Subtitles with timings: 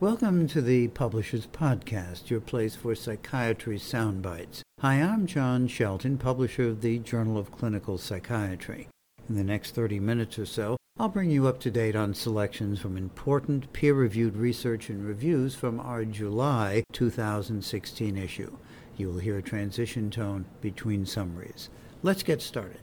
[0.00, 4.62] Welcome to the Publishers Podcast, your place for psychiatry soundbites.
[4.80, 8.88] Hi, I'm John Shelton, publisher of the Journal of Clinical Psychiatry.
[9.28, 12.80] In the next 30 minutes or so, I'll bring you up to date on selections
[12.80, 18.56] from important peer reviewed research and reviews from our July 2016 issue.
[18.96, 21.70] You will hear a transition tone between summaries.
[22.02, 22.80] Let's get started.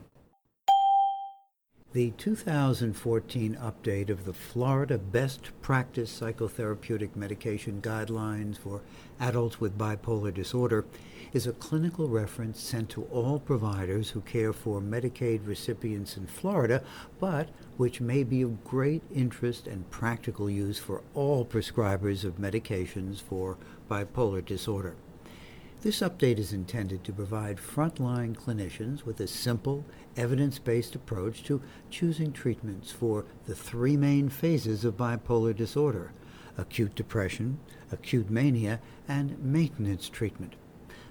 [1.94, 8.80] The 2014 update of the Florida Best Practice Psychotherapeutic Medication Guidelines for
[9.20, 10.86] Adults with Bipolar Disorder
[11.34, 16.82] is a clinical reference sent to all providers who care for Medicaid recipients in Florida,
[17.20, 23.20] but which may be of great interest and practical use for all prescribers of medications
[23.20, 23.58] for
[23.90, 24.96] bipolar disorder.
[25.82, 29.84] This update is intended to provide frontline clinicians with a simple,
[30.16, 31.60] evidence based approach to
[31.90, 36.12] choosing treatments for the three main phases of bipolar disorder
[36.56, 37.58] acute depression,
[37.90, 40.54] acute mania, and maintenance treatment.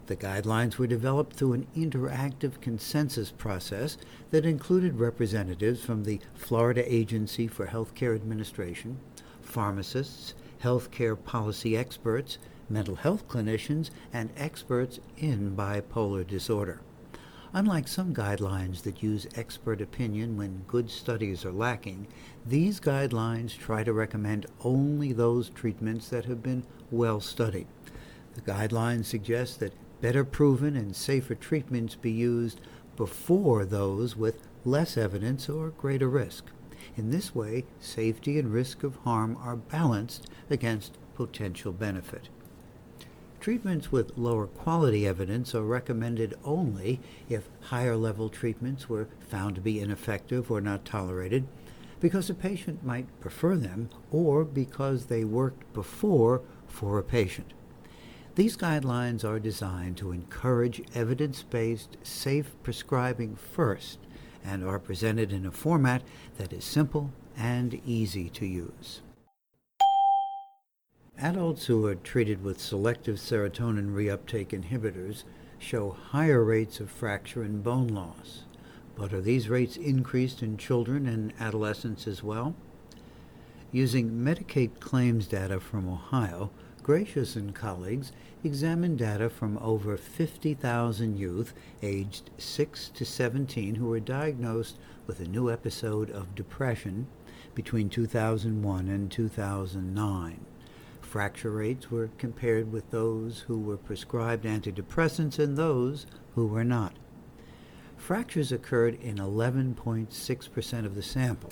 [0.05, 3.97] The guidelines were developed through an interactive consensus process
[4.29, 8.99] that included representatives from the Florida Agency for Healthcare Administration,
[9.41, 12.37] pharmacists, healthcare policy experts,
[12.69, 16.81] mental health clinicians, and experts in bipolar disorder.
[17.53, 22.07] Unlike some guidelines that use expert opinion when good studies are lacking,
[22.45, 27.67] these guidelines try to recommend only those treatments that have been well studied.
[28.35, 32.61] The guidelines suggest that better proven and safer treatments be used
[32.95, 36.45] before those with less evidence or greater risk.
[36.95, 42.29] In this way, safety and risk of harm are balanced against potential benefit.
[43.41, 49.61] Treatments with lower quality evidence are recommended only if higher level treatments were found to
[49.61, 51.47] be ineffective or not tolerated,
[51.99, 57.53] because a patient might prefer them or because they worked before for a patient.
[58.35, 63.97] These guidelines are designed to encourage evidence based, safe prescribing first
[64.45, 66.03] and are presented in a format
[66.37, 69.01] that is simple and easy to use.
[71.21, 75.23] Adults who are treated with selective serotonin reuptake inhibitors
[75.59, 78.45] show higher rates of fracture and bone loss.
[78.95, 82.55] But are these rates increased in children and adolescents as well?
[83.71, 86.49] Using Medicaid claims data from Ohio,
[86.83, 88.11] Gracious and colleagues
[88.43, 95.27] examined data from over 50,000 youth aged 6 to 17 who were diagnosed with a
[95.27, 97.05] new episode of depression
[97.53, 100.45] between 2001 and 2009.
[101.11, 106.05] Fracture rates were compared with those who were prescribed antidepressants and those
[106.35, 106.93] who were not.
[107.97, 111.51] Fractures occurred in 11.6% of the sample.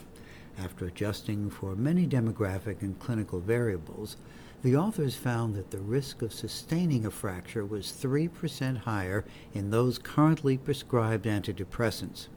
[0.58, 4.16] After adjusting for many demographic and clinical variables,
[4.62, 10.00] the authors found that the risk of sustaining a fracture was 3% higher in those
[10.00, 12.30] currently prescribed antidepressants.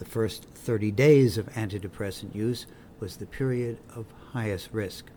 [0.00, 2.66] The first 30 days of antidepressant use
[2.98, 5.12] was the period of highest risk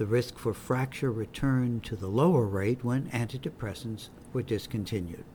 [0.00, 5.26] the risk for fracture returned to the lower rate when antidepressants were discontinued.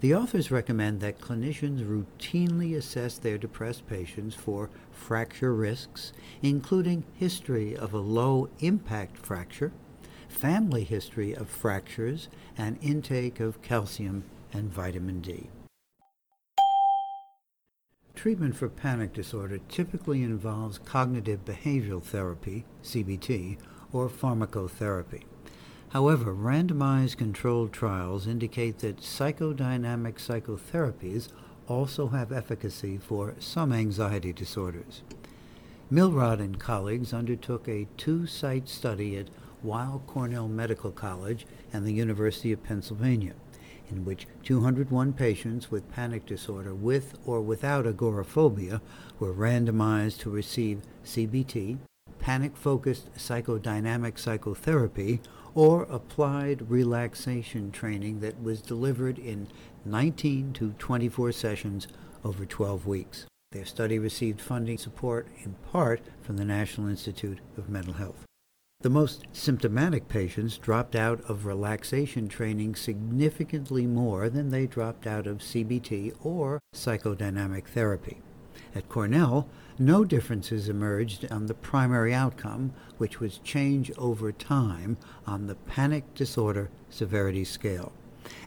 [0.00, 7.76] The authors recommend that clinicians routinely assess their depressed patients for fracture risks, including history
[7.76, 9.72] of a low impact fracture,
[10.26, 14.24] family history of fractures, and intake of calcium
[14.54, 15.50] and vitamin D.
[18.14, 23.58] Treatment for panic disorder typically involves cognitive behavioral therapy, CBT,
[23.92, 25.24] or pharmacotherapy.
[25.90, 31.28] However, randomized controlled trials indicate that psychodynamic psychotherapies
[31.68, 35.02] also have efficacy for some anxiety disorders.
[35.90, 39.28] Milrod and colleagues undertook a two site study at
[39.62, 43.34] Weill Cornell Medical College and the University of Pennsylvania,
[43.90, 48.80] in which 201 patients with panic disorder with or without agoraphobia
[49.18, 51.78] were randomized to receive CBT,
[52.22, 55.20] panic focused psychodynamic psychotherapy
[55.54, 59.48] or applied relaxation training that was delivered in
[59.84, 61.88] 19 to 24 sessions
[62.24, 63.26] over 12 weeks.
[63.50, 68.24] Their study received funding support in part from the National Institute of Mental Health.
[68.82, 75.26] The most symptomatic patients dropped out of relaxation training significantly more than they dropped out
[75.26, 78.22] of CBT or psychodynamic therapy.
[78.74, 79.48] At Cornell,
[79.78, 84.96] no differences emerged on the primary outcome, which was change over time
[85.26, 87.92] on the panic disorder severity scale.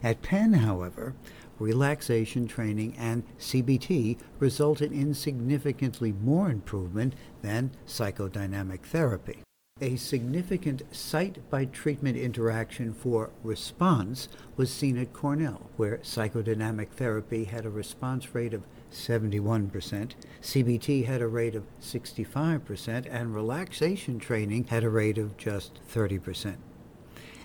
[0.02, 1.14] At Penn, however,
[1.58, 9.42] relaxation training and CBT resulted in significantly more improvement than psychodynamic therapy.
[9.80, 17.44] A significant site by treatment interaction for response was seen at Cornell, where psychodynamic therapy
[17.44, 20.12] had a response rate of 71%,
[20.42, 26.56] CBT had a rate of 65%, and relaxation training had a rate of just 30%.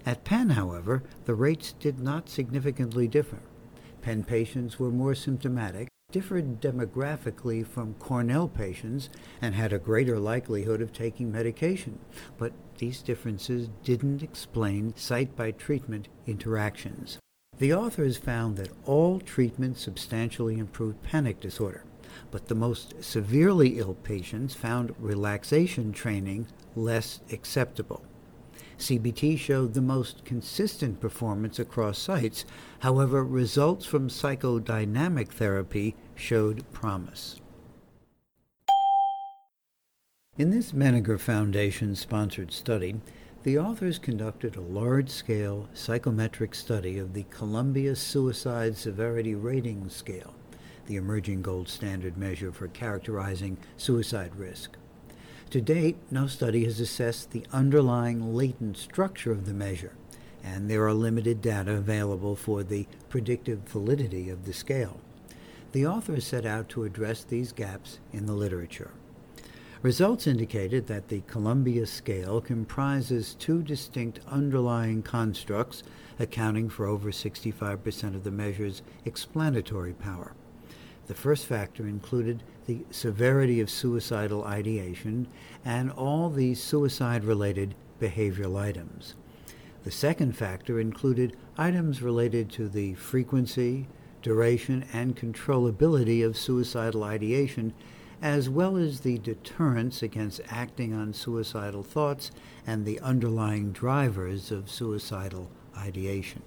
[0.05, 3.39] At Penn, however, the rates did not significantly differ.
[4.01, 9.09] Penn patients were more symptomatic, differed demographically from Cornell patients,
[9.41, 11.99] and had a greater likelihood of taking medication.
[12.37, 17.19] But these differences didn't explain site by treatment interactions.
[17.61, 21.83] The authors found that all treatments substantially improved panic disorder,
[22.31, 28.03] but the most severely ill patients found relaxation training less acceptable.
[28.79, 32.45] CBT showed the most consistent performance across sites.
[32.79, 37.39] However, results from psychodynamic therapy showed promise.
[40.35, 42.95] In this Menninger Foundation sponsored study,
[43.43, 50.35] the authors conducted a large scale psychometric study of the Columbia Suicide Severity Rating Scale,
[50.85, 54.77] the emerging gold standard measure for characterizing suicide risk.
[55.49, 59.95] To date, no study has assessed the underlying latent structure of the measure,
[60.43, 65.01] and there are limited data available for the predictive validity of the scale.
[65.71, 68.91] The authors set out to address these gaps in the literature.
[69.81, 75.81] Results indicated that the Columbia scale comprises two distinct underlying constructs
[76.19, 80.33] accounting for over 65% of the measure's explanatory power.
[81.07, 85.27] The first factor included the severity of suicidal ideation
[85.65, 89.15] and all the suicide related behavioral items.
[89.83, 93.87] The second factor included items related to the frequency,
[94.21, 97.73] duration, and controllability of suicidal ideation,
[98.21, 102.31] as well as the deterrence against acting on suicidal thoughts
[102.67, 106.43] and the underlying drivers of suicidal ideation.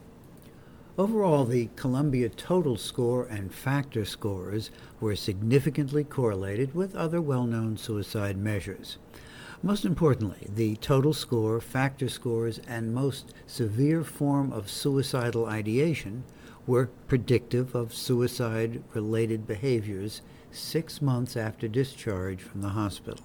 [0.96, 7.76] Overall, the Columbia total score and factor scores were significantly correlated with other well known
[7.76, 8.96] suicide measures.
[9.60, 16.22] Most importantly, the total score, factor scores, and most severe form of suicidal ideation
[16.66, 20.22] were predictive of suicide related behaviors
[20.54, 23.24] six months after discharge from the hospital.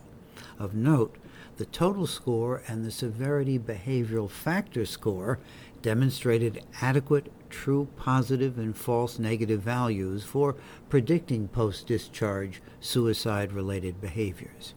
[0.57, 1.15] Of note,
[1.57, 5.39] the total score and the severity behavioral factor score
[5.81, 10.55] demonstrated adequate true positive and false negative values for
[10.89, 14.73] predicting post discharge suicide related behaviors.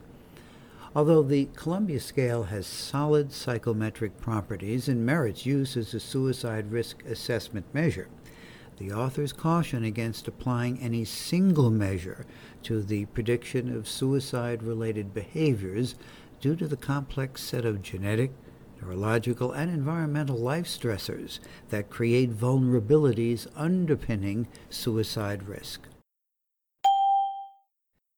[0.94, 7.04] Although the Columbia scale has solid psychometric properties and merits use as a suicide risk
[7.06, 8.08] assessment measure,
[8.78, 12.24] the authors caution against applying any single measure
[12.62, 15.94] to the prediction of suicide related behaviors
[16.40, 18.32] due to the complex set of genetic,
[18.80, 21.38] neurological, and environmental life stressors
[21.70, 25.82] that create vulnerabilities underpinning suicide risk.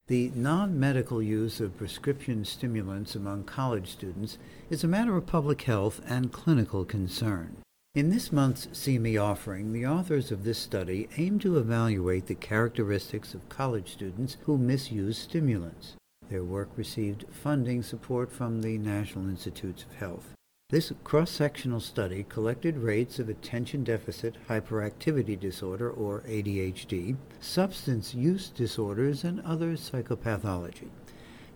[0.07, 4.37] The non medical use of prescription stimulants among college students
[4.69, 7.64] is a matter of public health and clinical concern.
[7.95, 13.35] In this month's CME offering, the authors of this study aim to evaluate the characteristics
[13.35, 15.95] of college students who misuse stimulants.
[16.29, 20.35] Their work received funding support from the National Institutes of Health.
[20.71, 28.49] This cross sectional study collected rates of attention deficit hyperactivity disorder, or ADHD, substance use
[28.49, 30.89] disorders, and other psychopathology.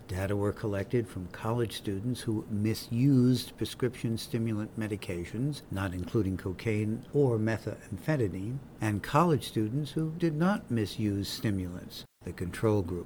[0.09, 7.37] Data were collected from college students who misused prescription stimulant medications, not including cocaine or
[7.37, 13.05] methamphetamine, and college students who did not misuse stimulants, the control group.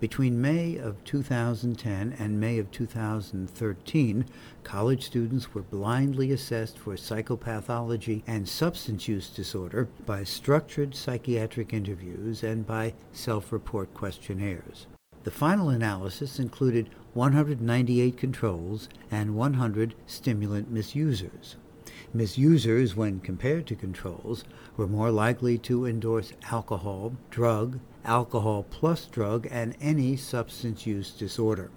[0.00, 4.24] Between May of 2010 and May of 2013,
[4.64, 12.42] college students were blindly assessed for psychopathology and substance use disorder by structured psychiatric interviews
[12.42, 14.86] and by self report questionnaires.
[15.26, 21.56] The final analysis included 198 controls and 100 stimulant misusers.
[22.14, 24.44] Misusers, when compared to controls,
[24.76, 31.72] were more likely to endorse alcohol, drug, alcohol plus drug, and any substance use disorder.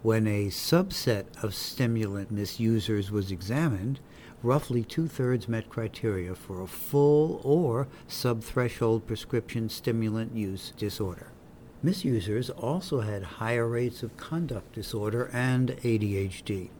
[0.00, 4.00] When a subset of stimulant misusers was examined,
[4.42, 11.32] roughly two thirds met criteria for a full or subthreshold prescription stimulant use disorder.
[11.82, 16.70] Misusers also had higher rates of conduct disorder and ADHD.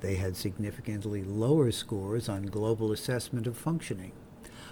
[0.00, 4.12] They had significantly lower scores on global assessment of functioning.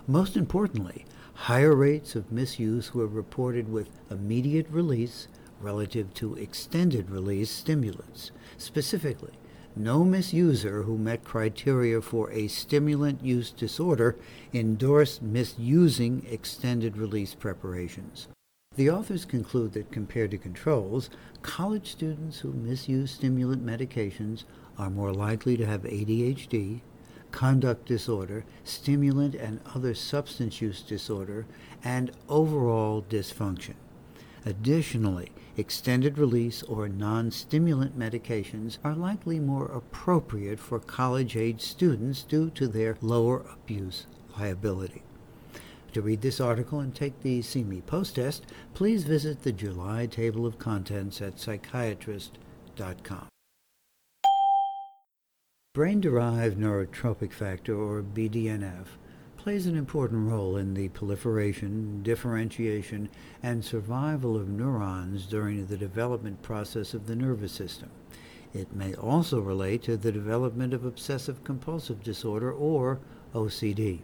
[0.06, 1.04] Most importantly,
[1.44, 5.26] Higher rates of misuse were reported with immediate release
[5.58, 8.30] relative to extended release stimulants.
[8.58, 9.32] Specifically,
[9.74, 14.16] no misuser who met criteria for a stimulant use disorder
[14.52, 18.28] endorsed misusing extended release preparations.
[18.80, 21.10] The authors conclude that compared to controls,
[21.42, 24.44] college students who misuse stimulant medications
[24.78, 26.80] are more likely to have ADHD,
[27.30, 31.44] conduct disorder, stimulant and other substance use disorder,
[31.84, 33.74] and overall dysfunction.
[34.46, 42.22] Additionally, extended release or non stimulant medications are likely more appropriate for college age students
[42.22, 44.06] due to their lower abuse
[44.38, 45.02] liability.
[45.92, 50.46] To read this article and take the CME post test, please visit the July table
[50.46, 53.26] of contents at psychiatrist.com.
[55.74, 58.86] Brain derived neurotrophic factor, or BDNF,
[59.36, 63.08] plays an important role in the proliferation, differentiation,
[63.42, 67.90] and survival of neurons during the development process of the nervous system.
[68.52, 73.00] It may also relate to the development of obsessive compulsive disorder, or
[73.34, 74.00] OCD.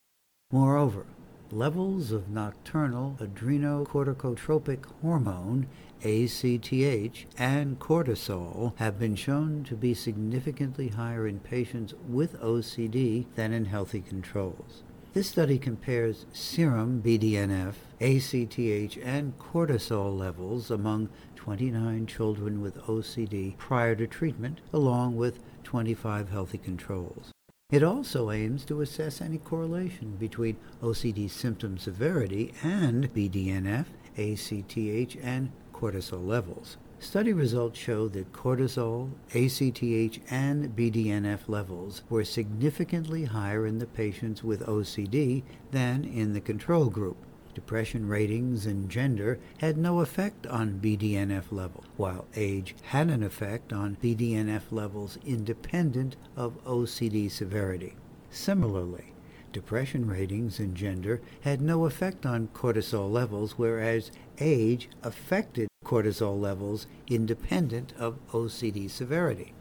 [0.53, 1.05] Moreover,
[1.53, 5.67] levels of nocturnal adrenocorticotropic hormone
[6.03, 13.53] ACTH and cortisol have been shown to be significantly higher in patients with OCD than
[13.53, 14.83] in healthy controls.
[15.15, 23.95] This study compares serum BDNF, ACTH, and cortisol levels among 29 children with OCD prior
[23.95, 27.33] to treatment, along with 25 healthy controls.
[27.69, 35.51] It also aims to assess any correlation between OCD symptom severity and BDNF, ACTH, and
[35.75, 36.77] cortisol levels.
[37.01, 44.45] Study results show that cortisol, ACTH, and BDNF levels were significantly higher in the patients
[44.45, 45.43] with OCD
[45.73, 47.17] than in the control group.
[47.57, 53.73] Depression ratings and gender had no effect on BDNF level, while age had an effect
[53.73, 57.97] on BDNF levels independent of OCD severity.
[58.29, 59.15] Similarly,
[59.55, 66.87] depression ratings and gender had no effect on cortisol levels, whereas age affected cortisol levels
[67.07, 69.55] independent of OCD severity.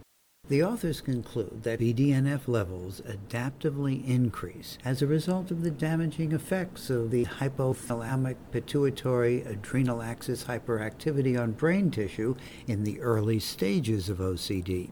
[0.48, 6.92] The authors conclude that BDNF levels adaptively increase as a result of the damaging effects
[6.92, 12.36] of the hypothalamic pituitary adrenal axis hyperactivity on brain tissue
[12.68, 14.92] in the early stages of OCD.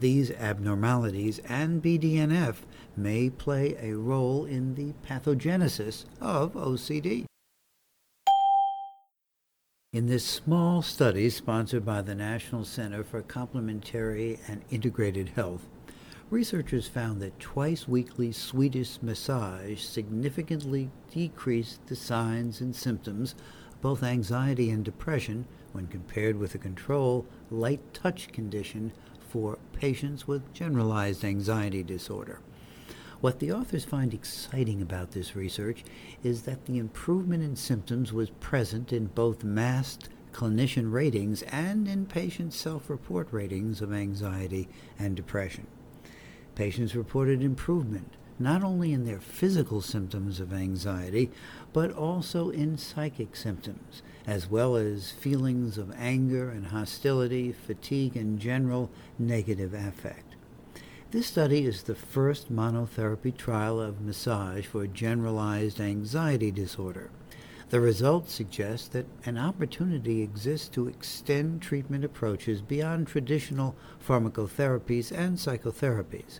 [0.00, 2.56] These abnormalities and BDNF
[2.94, 7.24] may play a role in the pathogenesis of OCD.
[9.92, 15.66] In this small study sponsored by the National Center for Complementary and Integrated Health,
[16.30, 23.34] researchers found that twice weekly Swedish massage significantly decreased the signs and symptoms
[23.72, 28.92] of both anxiety and depression when compared with a control light touch condition
[29.28, 32.38] for patients with generalized anxiety disorder.
[33.20, 35.84] What the authors find exciting about this research
[36.22, 42.06] is that the improvement in symptoms was present in both masked clinician ratings and in
[42.06, 45.66] patient self report ratings of anxiety and depression.
[46.54, 51.30] Patients reported improvement not only in their physical symptoms of anxiety,
[51.74, 58.40] but also in psychic symptoms, as well as feelings of anger and hostility, fatigue, and
[58.40, 60.29] general negative affect.
[61.12, 67.10] This study is the first monotherapy trial of massage for generalized anxiety disorder.
[67.70, 73.74] The results suggest that an opportunity exists to extend treatment approaches beyond traditional
[74.06, 76.38] pharmacotherapies and psychotherapies,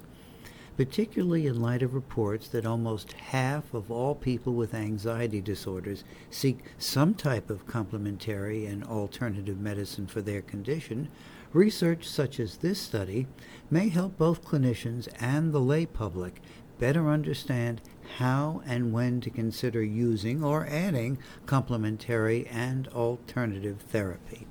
[0.77, 6.61] particularly in light of reports that almost half of all people with anxiety disorders seek
[6.79, 11.09] some type of complementary and alternative medicine for their condition,
[11.53, 13.27] Research such as this study
[13.71, 16.41] may help both clinicians and the lay public
[16.79, 17.81] better understand
[18.19, 24.47] how and when to consider using or adding complementary and alternative therapy.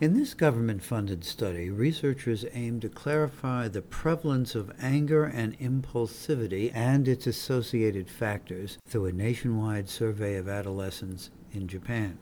[0.00, 6.72] In this government funded study, researchers aim to clarify the prevalence of anger and impulsivity
[6.74, 12.18] and its associated factors through a nationwide survey of adolescents in Japan.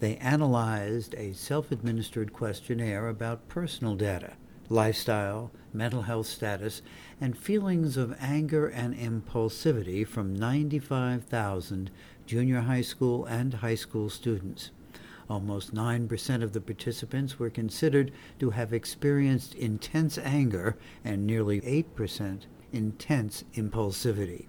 [0.00, 4.34] They analyzed a self administered questionnaire about personal data,
[4.68, 6.82] lifestyle, mental health status,
[7.20, 11.90] and feelings of anger and impulsivity from 95,000
[12.26, 14.70] junior high school and high school students.
[15.28, 22.42] Almost 9% of the participants were considered to have experienced intense anger and nearly 8%
[22.72, 24.46] intense impulsivity.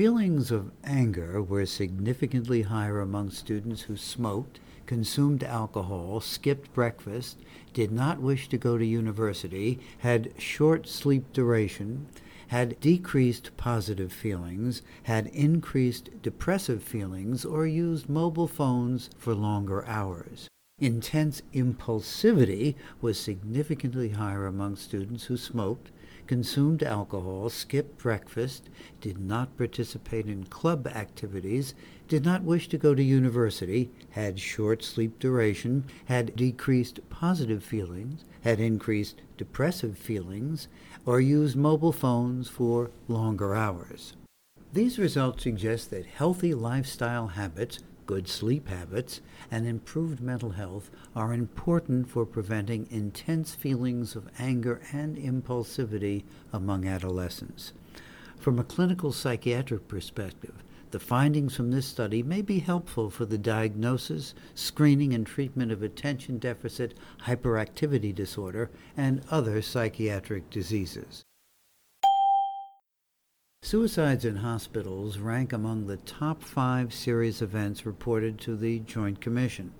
[0.00, 7.36] Feelings of anger were significantly higher among students who smoked consumed alcohol, skipped breakfast,
[7.74, 12.06] did not wish to go to university, had short sleep duration,
[12.46, 20.48] had decreased positive feelings, had increased depressive feelings, or used mobile phones for longer hours.
[20.78, 25.90] Intense impulsivity was significantly higher among students who smoked,
[26.30, 28.70] consumed alcohol, skipped breakfast,
[29.00, 31.74] did not participate in club activities,
[32.06, 38.24] did not wish to go to university, had short sleep duration, had decreased positive feelings,
[38.42, 40.68] had increased depressive feelings,
[41.04, 44.14] or used mobile phones for longer hours.
[44.72, 49.20] These results suggest that healthy lifestyle habits good sleep habits,
[49.52, 56.84] and improved mental health are important for preventing intense feelings of anger and impulsivity among
[56.84, 57.72] adolescents.
[58.36, 63.38] From a clinical psychiatric perspective, the findings from this study may be helpful for the
[63.38, 71.22] diagnosis, screening, and treatment of attention deficit hyperactivity disorder and other psychiatric diseases.
[73.62, 79.70] Suicides in hospitals rank among the top five serious events reported to the Joint Commission.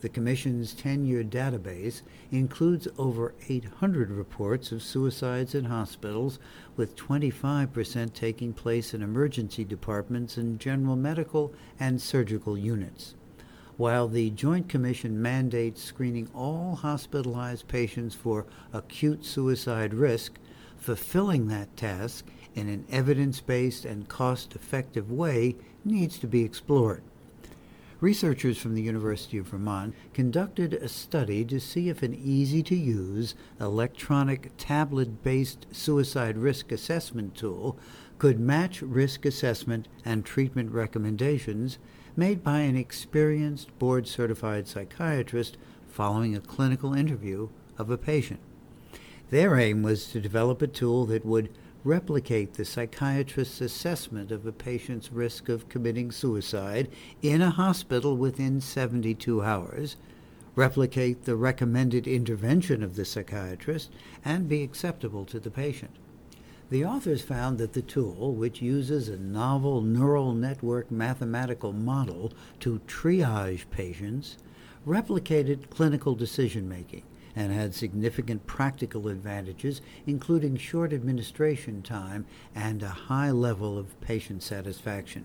[0.00, 2.02] The Commission's 10 year database
[2.32, 6.40] includes over 800 reports of suicides in hospitals,
[6.76, 13.14] with 25% taking place in emergency departments and general medical and surgical units.
[13.76, 20.38] While the Joint Commission mandates screening all hospitalized patients for acute suicide risk,
[20.76, 27.02] fulfilling that task in an evidence based and cost effective way needs to be explored.
[28.00, 32.74] Researchers from the University of Vermont conducted a study to see if an easy to
[32.74, 37.78] use electronic tablet based suicide risk assessment tool
[38.18, 41.78] could match risk assessment and treatment recommendations
[42.16, 45.56] made by an experienced board certified psychiatrist
[45.88, 48.40] following a clinical interview of a patient.
[49.30, 51.50] Their aim was to develop a tool that would
[51.84, 56.88] replicate the psychiatrist's assessment of a patient's risk of committing suicide
[57.22, 59.96] in a hospital within 72 hours,
[60.54, 63.90] replicate the recommended intervention of the psychiatrist,
[64.24, 65.96] and be acceptable to the patient.
[66.70, 72.80] The authors found that the tool, which uses a novel neural network mathematical model to
[72.86, 74.38] triage patients,
[74.86, 77.02] replicated clinical decision making
[77.34, 84.42] and had significant practical advantages, including short administration time and a high level of patient
[84.42, 85.24] satisfaction.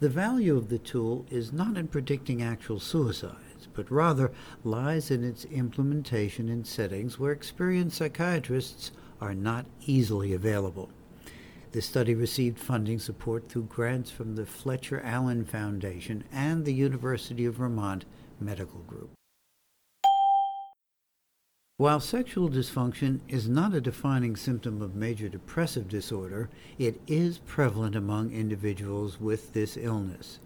[0.00, 4.32] The value of the tool is not in predicting actual suicides, but rather
[4.64, 10.90] lies in its implementation in settings where experienced psychiatrists are not easily available.
[11.72, 17.44] The study received funding support through grants from the Fletcher Allen Foundation and the University
[17.44, 18.06] of Vermont
[18.40, 19.10] Medical Group.
[21.80, 27.96] While sexual dysfunction is not a defining symptom of major depressive disorder, it is prevalent
[27.96, 30.40] among individuals with this illness.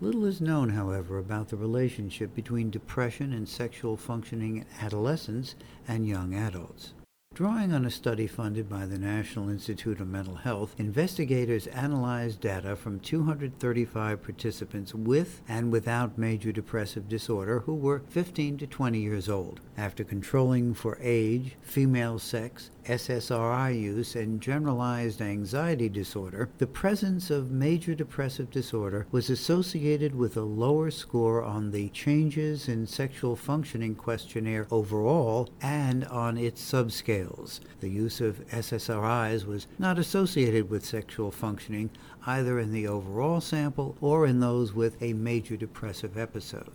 [0.00, 5.56] Little is known, however, about the relationship between depression and sexual functioning in adolescents
[5.88, 6.92] and young adults.
[7.38, 12.74] Drawing on a study funded by the National Institute of Mental Health, investigators analyzed data
[12.74, 19.28] from 235 participants with and without major depressive disorder who were 15 to 20 years
[19.28, 19.60] old.
[19.76, 27.50] After controlling for age, female sex, SSRI use, and generalized anxiety disorder, the presence of
[27.50, 33.94] major depressive disorder was associated with a lower score on the Changes in Sexual Functioning
[33.94, 37.60] questionnaire overall and on its subscales.
[37.80, 41.90] The use of SSRIs was not associated with sexual functioning
[42.26, 46.72] either in the overall sample or in those with a major depressive episode.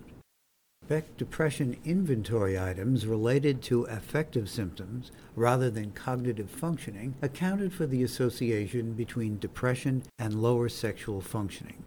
[0.88, 8.04] Beck depression inventory items related to affective symptoms rather than cognitive functioning accounted for the
[8.04, 11.84] association between depression and lower sexual functioning.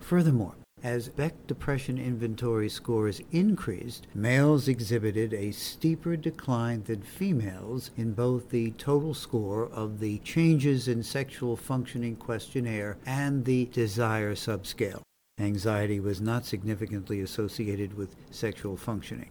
[0.00, 8.14] Furthermore, as Beck depression inventory scores increased, males exhibited a steeper decline than females in
[8.14, 15.02] both the total score of the changes in sexual functioning questionnaire and the desire subscale.
[15.40, 19.30] Anxiety was not significantly associated with sexual functioning.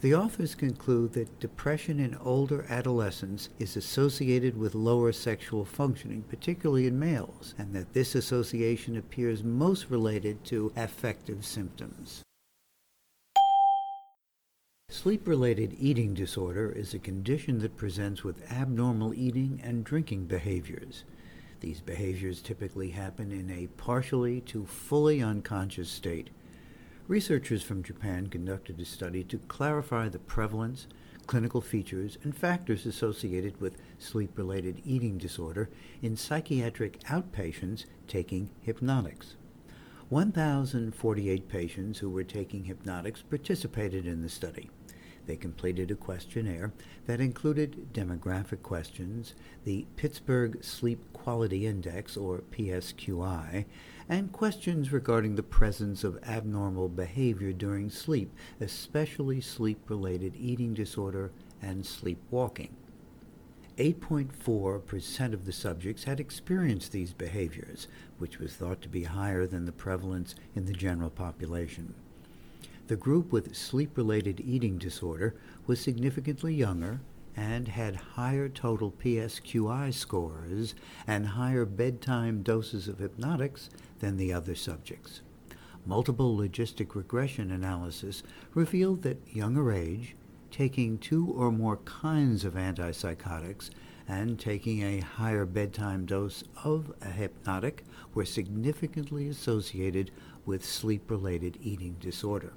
[0.00, 6.86] The authors conclude that depression in older adolescents is associated with lower sexual functioning, particularly
[6.86, 12.22] in males, and that this association appears most related to affective symptoms.
[14.90, 21.04] Sleep related eating disorder is a condition that presents with abnormal eating and drinking behaviors.
[21.64, 26.28] These behaviors typically happen in a partially to fully unconscious state.
[27.08, 30.86] Researchers from Japan conducted a study to clarify the prevalence,
[31.26, 35.70] clinical features, and factors associated with sleep related eating disorder
[36.02, 39.36] in psychiatric outpatients taking hypnotics.
[40.10, 44.68] 1,048 patients who were taking hypnotics participated in the study.
[45.26, 46.72] They completed a questionnaire
[47.06, 49.34] that included demographic questions,
[49.64, 53.64] the Pittsburgh Sleep Quality Index, or PSQI,
[54.08, 61.32] and questions regarding the presence of abnormal behavior during sleep, especially sleep related eating disorder
[61.62, 62.76] and sleepwalking.
[63.78, 69.64] 8.4% of the subjects had experienced these behaviors, which was thought to be higher than
[69.64, 71.94] the prevalence in the general population.
[72.86, 75.34] The group with sleep related eating disorder
[75.66, 77.00] was significantly younger
[77.34, 80.74] and had higher total PSQI scores
[81.06, 83.70] and higher bedtime doses of hypnotics
[84.00, 85.22] than the other subjects.
[85.86, 90.14] Multiple logistic regression analysis revealed that younger age,
[90.50, 93.70] taking two or more kinds of antipsychotics,
[94.06, 100.10] and taking a higher bedtime dose of a hypnotic were significantly associated
[100.44, 102.52] with sleep related eating disorder.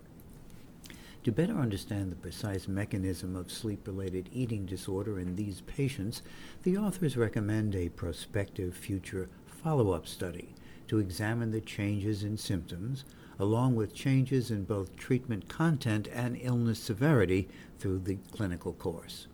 [1.28, 6.22] To better understand the precise mechanism of sleep related eating disorder in these patients,
[6.64, 10.56] the authors recommend a prospective future follow up study
[10.88, 13.04] to examine the changes in symptoms,
[13.40, 19.28] along with changes in both treatment content and illness severity through the clinical course.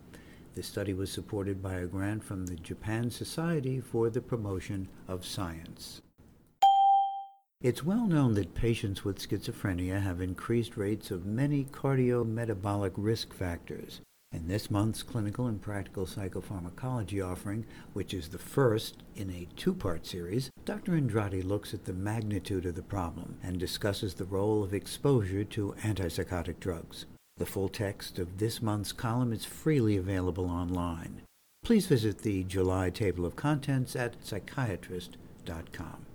[0.55, 5.27] The study was supported by a grant from the Japan Society for the Promotion of
[5.27, 6.01] Science.
[7.63, 14.01] It's well known that patients with schizophrenia have increased rates of many cardiometabolic risk factors.
[14.33, 19.73] In this month's clinical and practical psychopharmacology offering, which is the first in a two
[19.73, 20.93] part series, Dr.
[20.93, 25.73] Andrade looks at the magnitude of the problem and discusses the role of exposure to
[25.83, 27.05] antipsychotic drugs.
[27.37, 31.21] The full text of this month's column is freely available online.
[31.63, 36.07] Please visit the July table of contents at psychiatrist.com.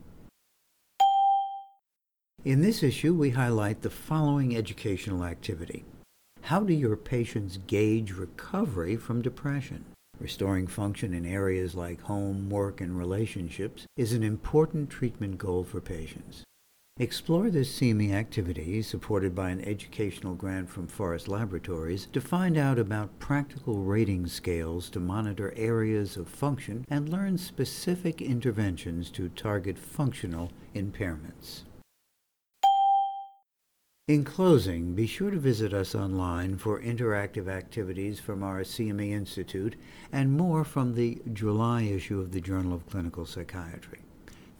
[2.45, 5.85] In this issue, we highlight the following educational activity.
[6.43, 9.85] How do your patients gauge recovery from depression?
[10.19, 15.83] Restoring function in areas like home, work, and relationships is an important treatment goal for
[15.83, 16.45] patients.
[16.99, 22.79] Explore this CME activity, supported by an educational grant from Forest Laboratories, to find out
[22.79, 29.79] about practical rating scales to monitor areas of function and learn specific interventions to target
[29.79, 31.65] functional impairments.
[34.09, 39.77] In closing, be sure to visit us online for interactive activities from our CME Institute
[40.11, 43.99] and more from the July issue of the Journal of Clinical Psychiatry.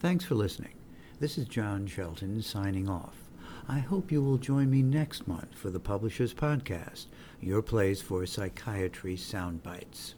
[0.01, 0.75] Thanks for listening.
[1.19, 3.15] This is John Shelton signing off.
[3.67, 7.07] I hope you will join me next month for the Publishers Podcast,
[7.41, 10.15] your place for psychiatry sound bites.